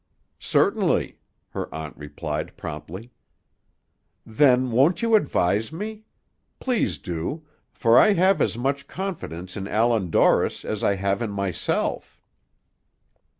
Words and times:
"Certainly," 0.39 1.19
her 1.49 1.71
aunt 1.71 1.95
replied 1.95 2.57
promptly. 2.57 3.11
"Then 4.25 4.71
won't 4.71 5.03
you 5.03 5.13
advise 5.13 5.71
me? 5.71 6.05
Please 6.59 6.97
do; 6.97 7.45
for 7.71 7.99
I 7.99 8.13
have 8.13 8.41
as 8.41 8.57
much 8.57 8.87
confidence 8.87 9.55
in 9.55 9.67
Allan 9.67 10.09
Dorris 10.09 10.65
as 10.65 10.83
I 10.83 10.95
have 10.95 11.21
in 11.21 11.29
myself." 11.29 12.19